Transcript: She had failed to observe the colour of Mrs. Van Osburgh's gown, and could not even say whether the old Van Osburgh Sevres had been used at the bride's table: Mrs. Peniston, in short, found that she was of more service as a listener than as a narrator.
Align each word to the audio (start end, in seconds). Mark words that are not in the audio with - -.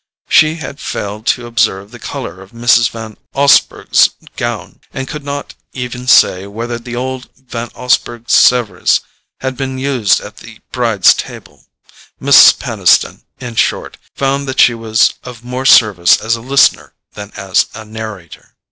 She 0.27 0.55
had 0.55 0.79
failed 0.79 1.27
to 1.27 1.45
observe 1.45 1.91
the 1.91 1.99
colour 1.99 2.41
of 2.41 2.53
Mrs. 2.53 2.89
Van 2.89 3.17
Osburgh's 3.35 4.09
gown, 4.35 4.79
and 4.91 5.07
could 5.07 5.23
not 5.23 5.53
even 5.73 6.07
say 6.07 6.47
whether 6.47 6.79
the 6.79 6.95
old 6.95 7.29
Van 7.35 7.69
Osburgh 7.75 8.27
Sevres 8.27 9.01
had 9.41 9.55
been 9.55 9.77
used 9.77 10.19
at 10.19 10.37
the 10.37 10.57
bride's 10.71 11.13
table: 11.13 11.65
Mrs. 12.19 12.57
Peniston, 12.57 13.25
in 13.39 13.53
short, 13.53 13.97
found 14.15 14.47
that 14.47 14.59
she 14.59 14.73
was 14.73 15.13
of 15.23 15.43
more 15.43 15.67
service 15.67 16.19
as 16.19 16.35
a 16.35 16.41
listener 16.41 16.95
than 17.13 17.31
as 17.35 17.67
a 17.75 17.85
narrator. 17.85 18.55